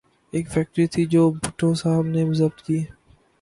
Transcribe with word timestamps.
ایک 0.33 0.45
فیکٹری 0.49 0.85
تھی 0.87 1.05
جو 1.05 1.29
بھٹو 1.33 1.73
صاحب 1.73 2.05
نے 2.05 2.23
ضبط 2.33 2.61
کی۔ 2.65 2.79